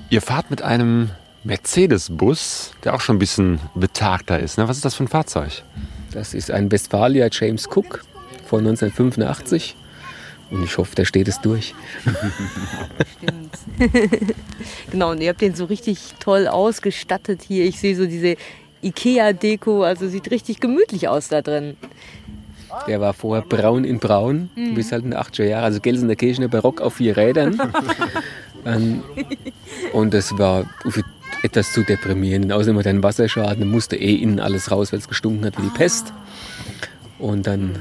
Ihr 0.09 0.23
fahrt 0.23 0.53
mit 0.53 0.63
einem 0.63 1.11
Mercedes-Bus, 1.43 2.75
der 2.85 2.95
auch 2.95 3.01
schon 3.01 3.17
ein 3.17 3.19
bisschen 3.19 3.59
betagter 3.75 4.39
ist. 4.39 4.57
Ne? 4.57 4.69
Was 4.69 4.77
ist 4.77 4.85
das 4.85 4.95
für 4.95 5.03
ein 5.03 5.09
Fahrzeug? 5.09 5.65
Das 6.13 6.33
ist 6.33 6.53
ein 6.53 6.71
Westfalia 6.71 7.27
James 7.29 7.67
Cook 7.67 8.05
von 8.47 8.61
1985 8.61 9.75
und 10.53 10.63
ich 10.63 10.79
hoffe, 10.79 10.95
da 10.95 11.05
steht 11.05 11.27
es 11.27 11.41
durch. 11.41 11.75
Genau, 14.91 15.13
und 15.13 15.21
ihr 15.21 15.31
habt 15.31 15.41
den 15.41 15.55
so 15.55 15.65
richtig 15.65 16.15
toll 16.21 16.47
ausgestattet 16.49 17.43
hier. 17.43 17.65
Ich 17.65 17.81
sehe 17.81 17.97
so 17.97 18.07
diese 18.07 18.37
Ikea-Deko, 18.83 19.85
also 19.85 20.09
sieht 20.09 20.31
richtig 20.31 20.61
gemütlich 20.61 21.09
aus 21.09 21.29
da 21.29 21.43
drin. 21.43 21.77
Der 22.87 23.01
war 23.01 23.15
vorher 23.15 23.45
braun 23.45 23.85
in 23.85 23.99
braun, 23.99 24.49
bis 24.75 24.93
halt 24.93 25.05
in 25.05 25.11
den 25.11 25.19
80er 25.19 25.45
Jahren, 25.45 25.65
also 25.65 25.81
Gelsenkirchener 25.81 26.49
Barock 26.49 26.81
auf 26.81 26.95
vier 26.95 27.17
Rädern. 27.17 27.61
ähm, 28.65 29.03
und 29.93 30.15
das 30.15 30.39
war 30.39 30.67
etwas 31.43 31.73
zu 31.73 31.83
deprimierend. 31.83 32.53
Außerdem 32.53 32.79
hat 32.79 32.87
er 32.87 32.91
einen 32.91 33.03
Wasserschaden, 33.03 33.69
musste 33.69 33.97
eh 33.97 34.15
innen 34.15 34.41
alles 34.41 34.71
raus, 34.71 34.93
weil 34.93 35.01
es 35.01 35.09
gestunken 35.09 35.45
hat 35.45 35.59
wie 35.59 35.63
die 35.63 35.77
Pest. 35.77 36.13
Und 37.19 37.47
dann 37.47 37.77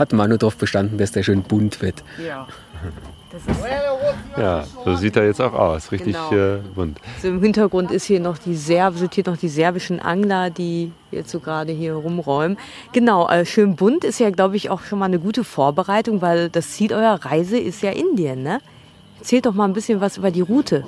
hat 0.00 0.12
Manu 0.12 0.36
darauf 0.36 0.56
bestanden, 0.56 0.98
dass 0.98 1.12
der 1.12 1.22
schön 1.22 1.42
bunt 1.42 1.80
wird. 1.82 2.02
Ja. 2.26 2.48
Das 3.30 3.42
ist, 3.42 3.64
Ja, 4.36 4.64
so 4.84 4.96
sieht 4.96 5.14
er 5.14 5.24
jetzt 5.26 5.40
auch 5.40 5.52
aus. 5.52 5.92
Richtig 5.92 6.16
Genau. 6.30 6.32
äh, 6.32 6.58
bunt. 6.74 6.98
so 7.22 7.28
Im 7.28 7.40
Hintergrund 7.40 7.92
ist 7.92 8.04
hier 8.06 8.18
noch 8.18 8.38
die 8.38 8.56
Serb, 8.56 8.96
sind 8.96 9.14
hier 9.14 9.22
noch 9.24 9.36
die 9.36 9.48
serbischen 9.48 10.00
Angler, 10.00 10.50
die 10.50 10.90
jetzt 11.12 11.30
so 11.30 11.38
gerade 11.38 11.70
hier 11.72 11.94
rumräumen. 11.94 12.58
Genau, 12.92 13.28
äh, 13.28 13.44
schön 13.46 13.76
bunt 13.76 14.02
ist 14.02 14.18
ja, 14.18 14.30
glaube 14.30 14.56
ich, 14.56 14.68
auch 14.70 14.80
schon 14.80 14.98
mal 14.98 15.04
eine 15.04 15.20
gute 15.20 15.44
Vorbereitung, 15.44 16.22
weil 16.22 16.48
das 16.48 16.70
Ziel 16.72 16.92
eurer 16.92 17.24
Reise 17.24 17.56
ist 17.56 17.82
ja 17.82 17.90
Indien, 17.92 18.42
ne? 18.42 18.58
Erzählt 19.20 19.46
doch 19.46 19.54
mal 19.54 19.66
ein 19.66 19.74
bisschen 19.74 20.00
was 20.00 20.16
über 20.16 20.32
die 20.32 20.40
Route. 20.40 20.84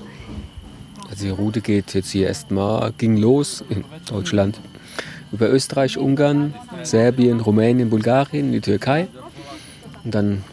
Also 1.09 1.25
die 1.26 1.31
Route 1.31 1.61
geht 1.61 1.95
jetzt 1.95 2.11
hier 2.11 2.26
erstmal, 2.26 2.92
ging 2.99 3.19
los 3.19 3.62
in 3.69 3.85
Deutschland 4.09 4.59
über 5.32 5.50
Österreich, 5.50 5.98
Ungarn, 5.98 6.54
Serbien, 6.82 7.40
Rumänien, 7.40 7.90
Bulgarien, 7.90 8.52
die 8.52 8.60
Türkei. 8.60 9.08
Und 10.04 10.14
dann 10.14 10.44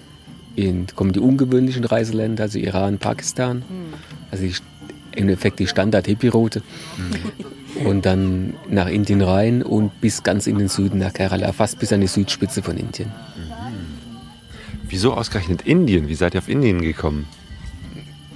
in, 0.56 0.88
kommen 0.96 1.12
die 1.12 1.20
ungewöhnlichen 1.20 1.84
Reiseländer, 1.84 2.44
also 2.44 2.60
Iran, 2.60 2.98
Pakistan. 2.98 3.64
Also 4.32 4.46
die 4.46 4.54
im 5.16 5.24
Endeffekt 5.24 5.60
die 5.60 5.68
Standard-Hippie-Route. 5.68 6.62
Und 7.84 8.06
dann 8.06 8.56
nach 8.70 8.88
Indien 8.88 9.22
rein 9.22 9.64
und 9.64 10.02
bis 10.02 10.24
ganz 10.24 10.48
in 10.48 10.58
den 10.58 10.70
Süden 10.70 11.00
nach 11.00 11.14
Kerala, 11.14 11.52
fast 11.52 11.80
bis 11.80 11.94
an 11.94 12.02
die 12.02 12.08
Südspitze 12.08 12.62
von 12.62 12.78
Indien. 12.78 13.12
Wieso 14.88 15.14
ausgerechnet 15.14 15.64
Indien? 15.64 16.08
Wie 16.08 16.16
seid 16.16 16.34
ihr 16.36 16.40
auf 16.40 16.50
Indien 16.50 16.82
gekommen? 16.82 17.28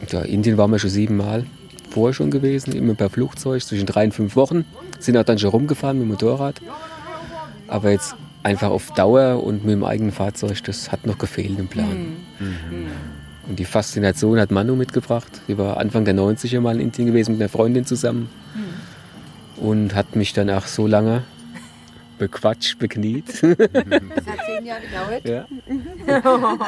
Ja, 0.10 0.22
Indien 0.22 0.58
waren 0.58 0.72
wir 0.72 0.80
schon 0.80 0.90
siebenmal 0.90 1.46
vorher 1.90 2.14
schon 2.14 2.32
gewesen, 2.32 2.74
immer 2.74 2.96
per 2.96 3.10
Flugzeug, 3.10 3.62
zwischen 3.64 3.86
drei 3.86 4.06
und 4.06 4.14
fünf 4.14 4.36
Wochen. 4.36 4.66
Sind 5.04 5.18
auch 5.18 5.24
dann 5.24 5.38
schon 5.38 5.50
rumgefahren 5.50 5.98
mit 5.98 6.06
dem 6.06 6.12
Motorrad. 6.12 6.62
Aber 7.68 7.92
jetzt 7.92 8.16
einfach 8.42 8.70
auf 8.70 8.92
Dauer 8.92 9.44
und 9.44 9.66
mit 9.66 9.74
dem 9.74 9.84
eigenen 9.84 10.14
Fahrzeug, 10.14 10.64
das 10.64 10.94
hat 10.94 11.06
noch 11.06 11.18
gefehlt 11.18 11.60
im 11.60 11.68
Plan. 11.68 12.16
Und 13.50 13.60
die 13.60 13.66
Faszination 13.66 14.40
hat 14.40 14.50
Manu 14.52 14.78
mitgebracht. 14.78 15.42
Sie 15.48 15.58
war 15.58 15.76
Anfang 15.76 16.06
der 16.06 16.16
90er 16.16 16.62
mal 16.62 16.76
in 16.76 16.82
Indien 16.82 17.08
gewesen 17.08 17.34
mit 17.34 17.42
einer 17.42 17.50
Freundin 17.50 17.86
zusammen. 17.86 18.30
Und 19.58 19.94
hat 19.94 20.16
mich 20.16 20.32
dann 20.32 20.50
auch 20.50 20.68
so 20.68 20.88
lange 20.88 21.24
bequatscht, 22.18 22.80
bekniet. 22.80 23.26
Das 23.28 23.42
hat 23.42 24.46
zehn 24.46 24.66
Jahre 24.66 24.82
gedauert. 24.82 25.28
Ja. 25.28 25.46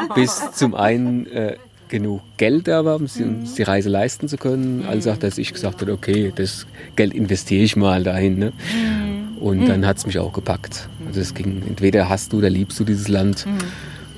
Bis 0.15 0.51
zum 0.51 0.75
einen 0.75 1.25
äh, 1.27 1.56
genug 1.89 2.22
Geld 2.38 2.68
war, 2.68 2.96
um 2.96 3.06
um 3.06 3.44
die 3.58 3.63
Reise 3.63 3.89
leisten 3.89 4.27
zu 4.27 4.38
können, 4.38 4.86
als 4.86 5.08
auch, 5.08 5.18
dass 5.18 5.38
ich 5.38 5.54
gesagt 5.54 5.82
habe, 5.82 5.92
okay, 5.92 6.32
das 6.36 6.65
Geld 6.96 7.13
investiere 7.13 7.63
ich 7.63 7.75
mal 7.75 8.04
dahin. 8.04 8.38
Ne? 8.39 8.54
Und 9.39 9.68
dann 9.68 9.86
hat 9.86 9.98
es 9.98 10.06
mich 10.06 10.20
auch 10.20 10.34
gepackt. 10.34 10.89
Also 11.08 11.22
es 11.22 11.34
ging, 11.34 11.62
entweder 11.68 12.10
hast 12.10 12.34
du 12.34 12.39
oder 12.39 12.50
liebst 12.50 12.80
du 12.80 12.84
dieses 12.84 13.08
Land. 13.08 13.46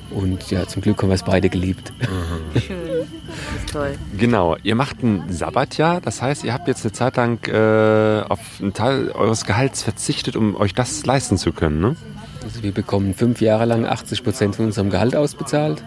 Und 0.09 0.49
ja, 0.51 0.65
zum 0.65 0.81
Glück 0.81 1.01
haben 1.01 1.09
wir 1.09 1.15
es 1.15 1.23
beide 1.23 1.49
geliebt. 1.49 1.91
Schön. 2.53 2.77
Das 2.87 3.63
ist 3.65 3.73
toll. 3.73 3.95
Genau, 4.17 4.55
ihr 4.63 4.75
macht 4.75 5.03
ein 5.03 5.23
Sabbatjahr, 5.29 5.99
das 6.01 6.21
heißt, 6.21 6.43
ihr 6.43 6.53
habt 6.53 6.67
jetzt 6.67 6.85
eine 6.85 6.93
Zeit 6.93 7.17
lang 7.17 7.45
äh, 7.47 8.23
auf 8.27 8.39
einen 8.61 8.73
Teil 8.73 9.11
eures 9.11 9.45
Gehalts 9.45 9.83
verzichtet, 9.83 10.35
um 10.35 10.55
euch 10.55 10.73
das 10.73 11.05
leisten 11.05 11.37
zu 11.37 11.51
können, 11.51 11.81
ne? 11.81 11.95
Also 12.43 12.63
wir 12.63 12.71
bekommen 12.71 13.13
fünf 13.13 13.41
Jahre 13.41 13.65
lang 13.65 13.85
80 13.85 14.23
Prozent 14.23 14.55
von 14.55 14.67
unserem 14.67 14.89
Gehalt 14.89 15.17
ausbezahlt. 15.17 15.83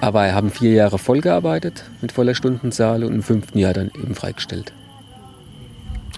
Aber 0.00 0.24
wir 0.24 0.34
haben 0.34 0.50
vier 0.50 0.72
Jahre 0.72 0.98
voll 0.98 1.20
gearbeitet 1.20 1.84
mit 2.00 2.12
voller 2.12 2.34
Stundenzahl 2.34 3.04
und 3.04 3.12
im 3.12 3.22
fünften 3.22 3.58
Jahr 3.58 3.74
dann 3.74 3.90
eben 3.94 4.14
freigestellt. 4.14 4.72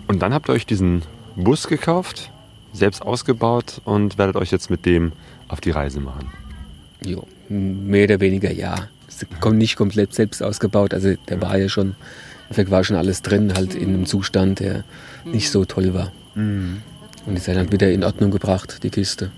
Und 0.07 0.23
dann 0.23 0.33
habt 0.33 0.49
ihr 0.49 0.53
euch 0.53 0.67
diesen 0.67 1.03
Bus 1.37 1.67
gekauft, 1.67 2.31
selbst 2.73 3.03
ausgebaut 3.03 3.81
und 3.85 4.19
werdet 4.19 4.37
euch 4.37 4.51
jetzt 4.51 4.71
mit 4.71 4.87
dem 4.87 5.13
auf 5.49 5.61
die 5.61 5.71
Reise 5.71 6.01
machen. 6.01 6.31
Jo, 7.05 7.27
mehr 7.49 8.05
oder 8.05 8.21
weniger 8.21 8.53
ja. 8.53 8.89
Nicht 9.53 9.77
komplett 9.77 10.15
selbst 10.15 10.43
ausgebaut. 10.43 10.95
Also 10.95 11.15
der 11.29 11.43
war 11.43 11.59
ja 11.59 11.69
schon, 11.69 11.89
im 11.89 11.95
Endeffekt 12.45 12.71
war 12.71 12.85
schon 12.85 12.97
alles 12.97 13.23
drin, 13.23 13.53
halt 13.55 13.75
in 13.75 13.89
einem 13.89 14.07
Zustand, 14.07 14.61
der 14.61 14.85
nicht 15.25 15.51
so 15.51 15.65
toll 15.65 15.93
war. 15.95 16.13
Und 16.35 16.83
ist 17.37 17.47
dann 17.49 17.71
wieder 17.71 17.91
in 17.91 18.05
Ordnung 18.05 18.31
gebracht, 18.31 18.83
die 18.83 18.91
Kiste. 18.91 19.31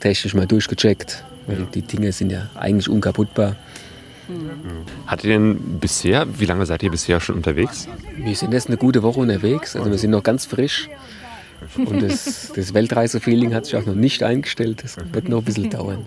Technisch 0.00 0.34
mal 0.34 0.46
durchgecheckt, 0.46 1.24
weil 1.46 1.66
die 1.74 1.82
Dinge 1.82 2.12
sind 2.12 2.30
ja 2.30 2.48
eigentlich 2.54 2.88
unkaputtbar. 2.88 3.56
Hattet 5.06 5.24
ihr 5.26 5.32
denn 5.34 5.78
bisher, 5.80 6.26
wie 6.38 6.46
lange 6.46 6.64
seid 6.66 6.82
ihr 6.82 6.90
bisher 6.90 7.20
schon 7.20 7.36
unterwegs? 7.36 7.88
Wir 8.16 8.34
sind 8.34 8.52
jetzt 8.52 8.68
eine 8.68 8.76
gute 8.76 9.02
Woche 9.02 9.20
unterwegs, 9.20 9.76
also 9.76 9.90
wir 9.90 9.98
sind 9.98 10.10
noch 10.10 10.22
ganz 10.22 10.46
frisch. 10.46 10.88
Und 11.76 12.02
das, 12.02 12.52
das 12.54 12.74
Weltreise-Feeling 12.74 13.54
hat 13.54 13.66
sich 13.66 13.76
auch 13.76 13.86
noch 13.86 13.94
nicht 13.94 14.22
eingestellt. 14.22 14.82
Das 14.82 14.96
wird 15.12 15.28
noch 15.28 15.38
ein 15.38 15.44
bisschen 15.44 15.70
dauern. 15.70 16.06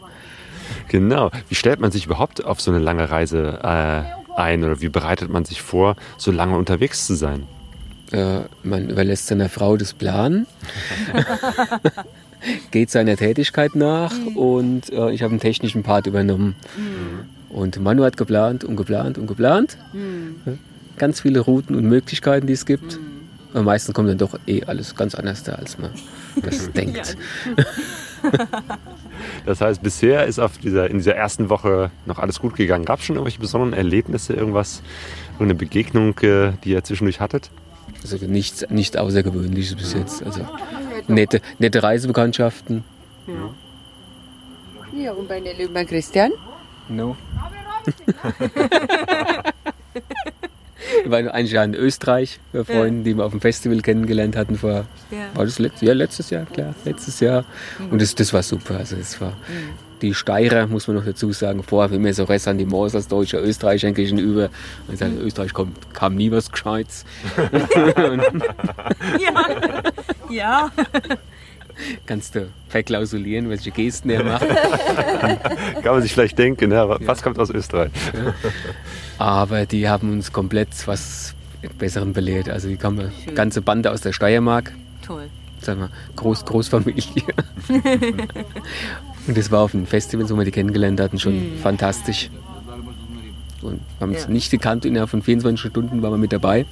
Genau. 0.87 1.31
Wie 1.49 1.55
stellt 1.55 1.79
man 1.79 1.91
sich 1.91 2.05
überhaupt 2.05 2.43
auf 2.43 2.61
so 2.61 2.71
eine 2.71 2.79
lange 2.79 3.09
Reise 3.09 3.59
äh, 3.63 4.39
ein 4.39 4.63
oder 4.63 4.81
wie 4.81 4.89
bereitet 4.89 5.29
man 5.29 5.45
sich 5.45 5.61
vor, 5.61 5.95
so 6.17 6.31
lange 6.31 6.55
unterwegs 6.57 7.07
zu 7.07 7.15
sein? 7.15 7.43
Äh, 8.11 8.41
man 8.63 8.89
überlässt 8.89 9.27
seiner 9.27 9.49
Frau 9.49 9.75
das 9.75 9.93
Plan, 9.93 10.45
geht 12.71 12.89
seiner 12.89 13.15
Tätigkeit 13.15 13.75
nach 13.75 14.13
und 14.35 14.91
äh, 14.91 15.11
ich 15.11 15.23
habe 15.23 15.31
einen 15.31 15.39
technischen 15.39 15.83
Part 15.83 16.07
übernommen. 16.07 16.55
Und 17.49 17.79
Manu 17.79 18.03
hat 18.03 18.17
geplant 18.17 18.63
und 18.63 18.75
geplant 18.75 19.17
und 19.17 19.27
geplant. 19.27 19.77
Ja, 20.45 20.53
Ganz 20.97 21.21
viele 21.21 21.39
Routen 21.41 21.75
und 21.75 21.85
Möglichkeiten, 21.85 22.47
die 22.47 22.53
es 22.53 22.65
gibt. 22.65 22.99
Aber 23.53 23.63
meistens 23.63 23.93
kommt 23.93 24.09
dann 24.09 24.17
doch 24.17 24.37
eh 24.47 24.63
alles 24.65 24.95
ganz 24.95 25.15
anders 25.15 25.43
da, 25.43 25.53
als 25.53 25.77
man 25.77 25.91
das 26.41 26.71
denkt. 26.75 27.17
Das 29.45 29.61
heißt, 29.61 29.81
bisher 29.81 30.25
ist 30.25 30.39
auf 30.39 30.57
dieser, 30.57 30.89
in 30.89 30.97
dieser 30.97 31.15
ersten 31.15 31.49
Woche 31.49 31.91
noch 32.05 32.19
alles 32.19 32.39
gut 32.39 32.55
gegangen. 32.55 32.85
Gab 32.85 32.99
es 32.99 33.05
schon 33.05 33.15
irgendwelche 33.15 33.39
besonderen 33.39 33.73
Erlebnisse, 33.73 34.33
irgendwas, 34.33 34.81
irgendeine 35.33 35.55
Begegnung, 35.55 36.17
äh, 36.19 36.51
die 36.63 36.71
ihr 36.71 36.83
zwischendurch 36.83 37.19
hattet? 37.19 37.49
Also 38.03 38.17
nichts 38.25 38.65
nicht 38.69 38.97
Außergewöhnliches 38.97 39.75
bis 39.75 39.93
jetzt. 39.93 40.23
Also 40.23 40.41
nette, 41.07 41.41
nette 41.59 41.83
Reisebekanntschaften. 41.83 42.83
Ja, 44.95 45.11
und 45.11 45.27
bei 45.27 45.39
der 45.39 45.53
Löwen 45.55 45.85
Christian? 45.85 46.31
No. 46.89 47.15
Wir 51.03 51.11
waren 51.11 51.27
eigentlich 51.29 51.51
ja 51.51 51.63
in 51.63 51.73
Österreich 51.73 52.39
bei 52.53 52.63
Freunden, 52.63 53.03
die 53.03 53.15
wir 53.15 53.25
auf 53.25 53.31
dem 53.31 53.41
Festival 53.41 53.81
kennengelernt 53.81 54.35
hatten 54.35 54.57
vor 54.57 54.85
war 55.33 55.45
das 55.45 55.59
letztes, 55.59 55.81
ja, 55.81 55.93
letztes 55.93 56.29
Jahr, 56.29 56.45
klar, 56.45 56.73
letztes 56.85 57.19
Jahr. 57.19 57.45
Und 57.91 58.01
das, 58.01 58.15
das 58.15 58.33
war 58.33 58.43
super. 58.43 58.77
Also 58.77 58.95
es 58.95 59.19
war 59.21 59.33
die 60.01 60.13
Steirer, 60.13 60.67
muss 60.67 60.87
man 60.87 60.95
noch 60.97 61.05
dazu 61.05 61.31
sagen, 61.31 61.63
vorher 61.63 61.95
immer 61.95 62.13
so 62.13 62.23
Ressentiments 62.23 62.95
als 62.95 63.07
deutscher 63.07 63.41
Österreicher 63.41 63.91
gegenüber. 63.91 64.49
Und 64.87 64.93
ich 64.93 64.99
sagte, 64.99 65.17
Österreich 65.17 65.53
kommt, 65.53 65.93
kam 65.93 66.15
nie 66.15 66.31
was 66.31 66.51
Gescheites. 66.51 67.05
Ja. 69.19 69.83
Kannst 72.07 72.33
du 72.35 72.47
verklausulieren, 72.69 73.49
welche 73.49 73.69
Gesten 73.71 74.09
er 74.09 74.23
macht. 74.23 74.47
Kann 75.83 75.93
man 75.93 76.01
sich 76.01 76.11
vielleicht 76.13 76.37
denken, 76.39 76.71
ja, 76.71 76.89
was 77.05 77.21
kommt 77.21 77.37
aus 77.37 77.51
Österreich? 77.51 77.91
Aber 79.19 79.65
die 79.67 79.87
haben 79.87 80.11
uns 80.11 80.31
komplett 80.33 80.69
was 80.87 81.35
Besseren 81.77 82.13
belehrt. 82.13 82.49
Also 82.49 82.67
die 82.67 82.77
kamen 82.77 83.11
eine 83.25 83.33
ganze 83.33 83.61
Bande 83.61 83.91
aus 83.91 84.01
der 84.01 84.11
Steiermark. 84.13 84.73
Toll. 85.05 85.27
Sagen 85.61 85.81
wir, 85.81 85.89
Groß, 86.15 86.45
Großfamilie. 86.45 87.03
Und 89.27 89.37
das 89.37 89.51
war 89.51 89.61
auf 89.61 89.71
den 89.71 89.85
Festivals, 89.85 90.31
wo 90.31 90.37
wir 90.37 90.45
die 90.45 90.51
kennengelernt 90.51 90.99
hatten, 90.99 91.19
schon 91.19 91.57
fantastisch. 91.61 92.29
Und 93.61 93.79
wir 93.97 94.01
haben 94.01 94.13
es 94.13 94.23
Ja. 94.23 94.29
nicht 94.29 94.49
gekannt, 94.51 94.85
innerhalb 94.85 95.09
von 95.09 95.21
24 95.21 95.69
Stunden 95.71 96.01
waren 96.01 96.11
wir 96.13 96.17
mit 96.17 96.31
dabei. 96.31 96.65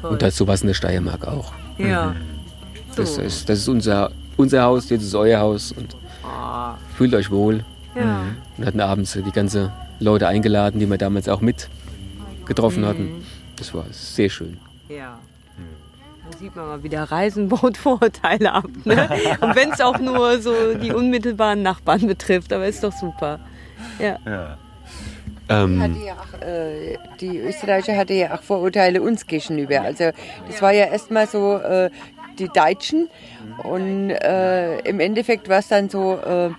Toll. 0.00 0.12
Und 0.12 0.22
das 0.22 0.36
sowas 0.36 0.60
in 0.62 0.68
der 0.68 0.74
Steiermark 0.74 1.26
auch. 1.26 1.52
Ja. 1.78 2.14
Das 2.14 2.16
So. 2.96 3.22
ist, 3.22 3.48
das 3.48 3.58
ist 3.58 3.68
unser, 3.68 4.10
unser 4.36 4.62
Haus, 4.62 4.88
jetzt 4.90 5.02
ist 5.02 5.14
euer 5.14 5.40
Haus 5.40 5.72
und 5.72 5.96
Ah, 6.24 6.76
fühlt 6.96 7.14
euch 7.14 7.30
wohl. 7.30 7.64
ja. 7.94 8.22
Und 8.56 8.66
hatten 8.66 8.80
abends 8.80 9.12
die 9.14 9.32
ganze 9.32 9.72
Leute 10.00 10.28
eingeladen, 10.28 10.78
die 10.80 10.86
wir 10.86 10.98
damals 10.98 11.28
auch 11.28 11.40
mit 11.40 11.68
getroffen 12.46 12.84
hatten. 12.84 13.24
Das 13.56 13.72
war 13.74 13.84
sehr 13.90 14.28
schön. 14.28 14.58
Ja. 14.88 15.18
Da 16.30 16.38
sieht 16.38 16.54
man 16.54 16.66
mal 16.66 16.82
wieder, 16.82 17.02
Reisen 17.04 17.48
baut 17.48 17.76
Vorurteile 17.76 18.52
ab. 18.52 18.66
Ne? 18.84 19.08
Und 19.40 19.56
wenn 19.56 19.72
es 19.72 19.80
auch 19.80 19.98
nur 19.98 20.40
so 20.40 20.74
die 20.74 20.92
unmittelbaren 20.92 21.62
Nachbarn 21.62 22.06
betrifft, 22.06 22.52
aber 22.52 22.66
ist 22.66 22.84
doch 22.84 22.92
super. 22.92 23.40
Ja. 23.98 24.56
Ähm, 25.48 25.82
Hatte 25.82 25.98
ja 26.06 26.12
auch, 26.14 26.42
äh, 26.46 26.96
die 27.20 27.38
Österreicher 27.38 27.96
hatte 27.96 28.14
ja 28.14 28.34
auch 28.34 28.42
Vorurteile 28.42 29.02
uns 29.02 29.26
gegenüber. 29.26 29.80
Also 29.80 30.10
das 30.46 30.62
war 30.62 30.72
ja 30.72 30.84
erstmal 30.86 31.26
so 31.26 31.56
äh, 31.56 31.90
die 32.40 32.48
Deutschen 32.48 33.08
und 33.62 34.10
äh, 34.10 34.80
im 34.80 35.00
Endeffekt 35.00 35.48
war 35.48 35.58
es 35.58 35.68
dann 35.68 35.88
so, 35.88 36.14
äh, 36.14 36.50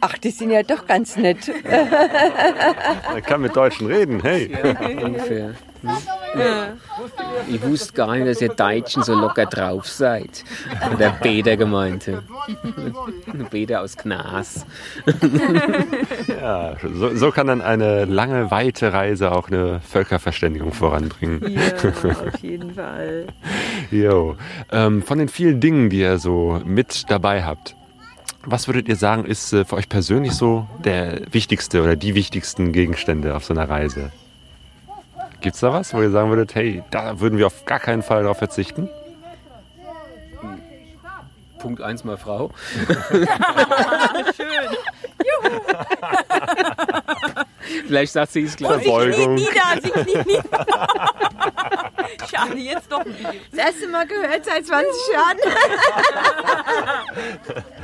ach, 0.00 0.18
die 0.18 0.30
sind 0.30 0.50
ja 0.50 0.62
doch 0.62 0.86
ganz 0.86 1.16
nett. 1.16 1.50
man 3.12 3.22
kann 3.22 3.40
mit 3.40 3.56
Deutschen 3.56 3.86
reden, 3.86 4.20
hey. 4.22 4.50
Ungefähr. 5.02 5.54
Ich 7.48 7.62
wusste 7.62 7.92
gar 7.92 8.14
nicht, 8.16 8.26
dass 8.26 8.40
ihr 8.40 8.48
Deutschen 8.48 9.02
so 9.02 9.14
locker 9.14 9.46
drauf 9.46 9.88
seid. 9.88 10.44
Hat 10.80 10.98
der 10.98 11.10
Peter 11.10 11.56
gemeint. 11.56 12.10
Peter 13.50 13.82
aus 13.82 13.96
Gnas. 13.96 14.66
Ja, 16.28 16.76
so, 16.92 17.14
so 17.14 17.30
kann 17.30 17.46
dann 17.46 17.60
eine 17.60 18.04
lange, 18.04 18.50
weite 18.50 18.92
Reise 18.92 19.32
auch 19.32 19.48
eine 19.48 19.80
Völkerverständigung 19.80 20.72
voranbringen. 20.72 21.40
ja, 21.48 21.90
auf 22.26 22.38
jeden 22.42 22.74
Fall. 22.74 23.26
Jo. 23.90 24.36
Ähm, 24.72 25.02
von 25.02 25.18
den 25.18 25.28
vielen 25.28 25.60
Dingen, 25.60 25.90
die 25.90 26.00
ihr 26.00 26.18
so 26.18 26.60
mit 26.64 27.04
dabei 27.08 27.44
habt, 27.44 27.76
was 28.46 28.66
würdet 28.66 28.88
ihr 28.88 28.96
sagen, 28.96 29.24
ist 29.24 29.52
äh, 29.52 29.64
für 29.64 29.76
euch 29.76 29.88
persönlich 29.88 30.32
so 30.32 30.66
der 30.84 31.20
wichtigste 31.32 31.82
oder 31.82 31.96
die 31.96 32.14
wichtigsten 32.14 32.72
Gegenstände 32.72 33.34
auf 33.34 33.44
so 33.44 33.54
einer 33.54 33.68
Reise? 33.68 34.10
Gibt's 35.44 35.60
da 35.60 35.74
was, 35.74 35.92
wo 35.92 36.00
ihr 36.00 36.10
sagen 36.10 36.30
würdet, 36.30 36.54
hey, 36.54 36.82
da 36.90 37.20
würden 37.20 37.38
wir 37.38 37.48
auf 37.48 37.66
gar 37.66 37.78
keinen 37.78 38.02
Fall 38.02 38.22
darauf 38.22 38.38
verzichten? 38.38 38.88
Punkt 41.58 41.82
1 41.82 42.04
mal 42.04 42.16
Frau. 42.16 42.50
Vielleicht 47.86 48.14
sagt 48.14 48.32
sie 48.32 48.44
es 48.44 48.56
gleich. 48.56 48.84
Verbeugung. 48.84 49.36
Ich 49.36 49.50
knie 49.50 49.60
nieder, 49.60 49.82
sie 49.82 49.90
knie 49.90 50.16
nieder. 50.32 50.66
Schade, 52.30 52.56
jetzt 52.56 52.90
doch 52.90 53.04
Video. 53.04 53.28
Das 53.50 53.66
erste 53.66 53.88
Mal 53.88 54.06
gehört 54.06 54.46
seit 54.46 54.64
20 54.64 54.90
Jahren. 55.12 55.36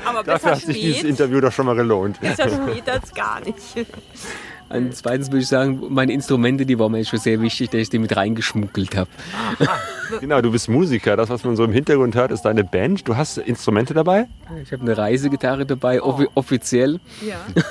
Aber 0.07 0.23
Dafür 0.23 0.33
besser 0.33 0.51
hat 0.53 0.61
sich 0.61 0.81
dieses 0.81 1.03
Interview 1.03 1.43
doch 1.43 1.53
schon 1.53 1.67
mal 1.67 1.77
gelohnt. 1.77 2.19
besser 2.23 2.49
spät 2.49 2.89
als 2.89 3.13
gar 3.13 3.41
nicht. 3.41 3.87
Und 4.71 4.95
zweitens 4.95 5.29
würde 5.29 5.41
ich 5.41 5.49
sagen, 5.49 5.83
meine 5.89 6.13
Instrumente, 6.13 6.65
die 6.65 6.79
waren 6.79 6.93
mir 6.93 7.05
schon 7.05 7.19
sehr 7.19 7.41
wichtig, 7.41 7.71
dass 7.71 7.81
ich 7.81 7.91
die 7.91 7.99
mit 7.99 8.17
reingeschmuggelt 8.17 8.97
habe. 8.97 9.11
Genau, 10.21 10.41
du 10.41 10.53
bist 10.53 10.69
Musiker. 10.69 11.17
Das, 11.17 11.29
was 11.29 11.45
man 11.45 11.57
so 11.57 11.65
im 11.65 11.73
Hintergrund 11.73 12.15
hört, 12.15 12.31
ist 12.31 12.43
deine 12.43 12.63
Band. 12.63 13.09
Du 13.09 13.17
hast 13.17 13.39
Instrumente 13.39 13.95
dabei? 13.95 14.29
Ich 14.63 14.73
habe 14.73 14.83
eine 14.83 14.97
Reisegitarre 14.97 15.67
dabei, 15.67 16.01
offi 16.01 16.29
offiziell. 16.35 17.01
Ja. 17.27 17.37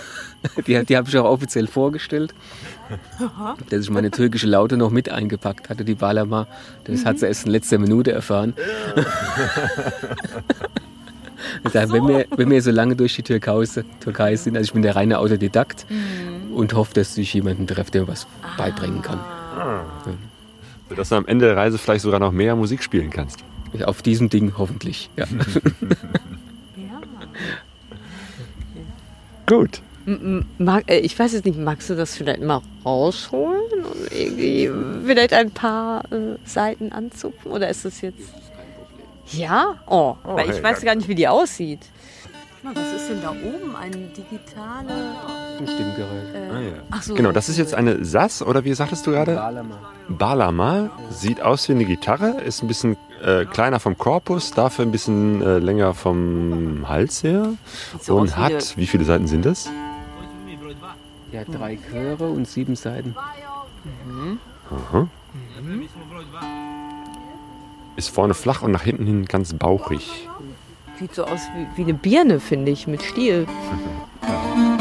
Die, 0.65 0.86
die 0.86 0.96
habe 0.96 1.10
ich 1.10 1.18
auch 1.18 1.25
offiziell 1.25 1.68
vorgestellt. 1.68 2.34
Dass 3.70 3.82
ich 3.82 3.89
meine 3.89 4.10
türkische 4.10 4.48
Laute 4.48 4.77
noch 4.77 4.89
mit 4.89 5.10
eingepackt 5.10 5.70
hatte, 5.70 5.84
die 5.84 5.96
Balama. 5.96 6.48
Das 6.86 7.03
hat 7.03 7.20
sie 7.20 7.27
erst 7.27 7.46
in 7.46 7.51
letzter 7.51 7.77
Minute 7.77 8.13
erfahren. 8.13 8.53
Ich 11.65 11.72
sag, 11.74 11.91
wenn, 11.91 12.08
wir, 12.08 12.25
wenn 12.38 12.50
wir 12.50 12.62
so 12.62 12.72
lange 12.72 12.96
durch 12.96 13.18
die 13.18 13.24
Türkei, 13.24 13.65
Türkei 14.00 14.38
sind, 14.38 14.56
also 14.56 14.68
ich 14.68 14.72
bin 14.74 14.82
der 14.82 14.96
reine 14.96 15.20
Autodidakt 15.20 15.86
und 16.53 16.74
hoffe, 16.74 16.94
dass 16.94 17.18
ich 17.18 17.34
jemanden 17.34 17.68
treffe, 17.68 17.91
der 17.91 18.01
mir 18.01 18.08
was 18.08 18.27
beibringen 18.58 19.01
kann. 19.01 19.20
Dass 20.96 21.10
du 21.10 21.15
am 21.15 21.25
Ende 21.25 21.46
der 21.46 21.58
Reise 21.58 21.77
vielleicht 21.77 22.01
sogar 22.01 22.20
noch 22.20 22.32
mehr 22.32 22.56
Musik 22.56 22.82
spielen 22.84 23.10
kannst. 23.10 23.44
Ja, 23.74 23.88
Auf 23.88 24.01
diesem 24.01 24.29
Ding 24.29 24.53
hoffentlich. 24.58 25.10
Ja. 25.15 25.25
Gut. 29.46 29.82
Mag, 30.58 30.89
äh, 30.89 31.00
ich 31.00 31.18
weiß 31.18 31.34
es 31.34 31.44
nicht, 31.44 31.58
magst 31.60 31.89
du 31.89 31.96
das 31.96 32.15
vielleicht 32.15 32.41
mal 32.41 32.62
rausholen 32.84 33.84
und 33.84 34.12
irgendwie 34.12 34.72
vielleicht 35.06 35.34
ein 35.34 35.51
paar 35.51 36.03
äh, 36.12 36.38
Seiten 36.46 36.91
anzupfen? 36.91 37.51
Oder 37.51 37.70
ist 37.70 37.86
das 37.86 38.01
jetzt. 38.01 38.34
Ja? 39.32 39.75
Oh, 39.88 40.15
weil 40.24 40.50
ich 40.50 40.56
hey, 40.56 40.63
weiß 40.63 40.82
ja. 40.82 40.86
gar 40.86 40.96
nicht, 40.96 41.08
wie 41.08 41.15
die 41.15 41.27
aussieht. 41.27 41.82
Mal, 42.63 42.75
Was 42.75 43.01
ist 43.01 43.10
denn 43.10 43.22
da 43.22 43.29
oben? 43.32 43.75
Eine 43.75 43.98
digitale. 44.08 44.94
Ein 45.60 45.68
Stimmgerät. 45.68 46.36
Ah, 46.36 46.60
ja. 46.60 46.72
Ach 46.89 47.01
so. 47.04 47.13
Genau, 47.13 47.32
das 47.34 47.50
ist 47.50 47.58
jetzt 47.58 47.74
eine 47.74 48.06
Sass 48.06 48.42
oder 48.42 48.63
wie 48.63 48.74
sagtest 48.74 49.06
du 49.06 49.12
gerade? 49.12 49.36
Balama. 49.36 49.75
Balama. 50.08 50.89
Sieht 51.10 51.42
aus 51.42 51.68
wie 51.68 51.74
eine 51.74 51.84
Gitarre, 51.84 52.39
ist 52.42 52.63
ein 52.63 52.68
bisschen 52.68 52.96
äh, 53.22 53.44
kleiner 53.46 53.82
vom 53.82 53.98
Korpus, 53.98 54.51
dafür 54.51 54.86
ein 54.86 54.92
bisschen 54.92 55.42
äh, 55.42 55.60
länger 55.60 55.94
vom 55.94 56.88
Hals 56.88 57.24
her. 57.24 57.54
so 58.00 58.13
aus 58.13 58.22
und 58.22 58.38
hat, 58.38 58.78
wie 58.78 58.88
viele 58.88 59.04
Seiten 59.04 59.28
sind 59.28 59.46
das? 59.46 59.70
Ja, 61.34 61.44
drei 61.44 61.78
Chöre 61.92 62.30
und 62.30 62.48
sieben 62.48 62.75
Seiten. 62.75 63.16
Ist 67.98 68.10
vorne 68.10 68.34
flach 68.34 68.62
und 68.62 68.72
nach 68.72 68.84
hinten 68.84 69.06
hin 69.06 69.25
ganz 69.25 69.54
bauchig. 69.54 70.30
Sieht 70.98 71.13
so 71.13 71.25
aus 71.25 71.42
wie, 71.56 71.68
wie 71.78 71.84
eine 71.84 71.94
Birne, 71.94 72.39
finde 72.39 72.72
ich, 72.72 72.88
mit 72.88 73.04
Stiel. 73.04 73.46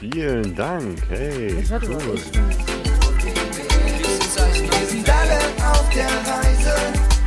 Vielen 0.00 0.54
Dank. 0.54 0.98
Hey, 1.10 1.62
cool. 1.70 2.16
Wir 4.56 4.86
sind 4.88 5.06
alle 5.10 5.38
auf 5.60 5.90
der 5.94 6.08
Reise, 6.24 6.74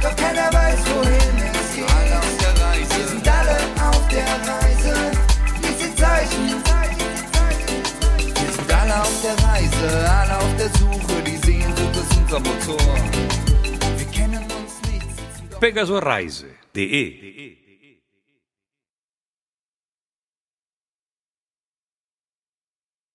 doch 0.01 0.15
keiner 0.15 0.51
weiß, 0.51 0.79
wohin 0.89 1.37
es 1.53 1.75
geht. 1.75 1.85
Alle 1.85 2.17
auf 2.17 2.37
der 2.41 2.53
Reise. 2.65 2.97
Wir 2.97 3.07
sind 3.09 3.27
alle 3.27 3.57
auf 3.77 4.07
der 4.07 4.25
Reise, 4.25 4.93
diese 5.61 5.95
Zeichen. 5.95 6.45
Wir 8.41 8.51
sind 8.51 8.73
alle 8.73 8.95
auf 9.03 9.21
der 9.21 9.37
Reise, 9.47 10.09
alle 10.09 10.35
auf 10.39 10.55
der 10.57 10.69
Suche, 10.69 11.21
die 11.27 11.37
Sehnsucht 11.45 11.95
ist 11.95 12.17
unser 12.23 12.39
Motor. 12.39 12.95
Wir 13.97 14.07
kennen 14.07 14.43
uns 14.45 14.81
nicht. 14.91 15.59
Pegasoreise.de 15.59 17.32